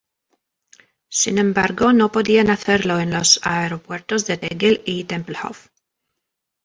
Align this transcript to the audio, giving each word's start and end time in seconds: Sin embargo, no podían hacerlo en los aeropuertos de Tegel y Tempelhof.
Sin 1.11 1.37
embargo, 1.37 1.93
no 1.93 2.11
podían 2.11 2.49
hacerlo 2.49 2.99
en 2.99 3.11
los 3.11 3.39
aeropuertos 3.43 4.25
de 4.25 4.37
Tegel 4.37 4.81
y 4.83 5.03
Tempelhof. 5.03 5.67